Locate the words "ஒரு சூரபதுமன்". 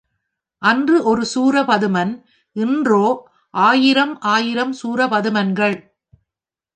1.03-2.13